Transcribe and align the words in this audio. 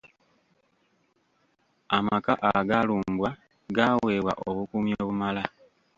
Amaka 1.97 2.33
agaalumbwa 2.51 3.29
gaaweebwa 3.75 4.33
obukuumi 4.47 4.91
obumala. 5.01 5.43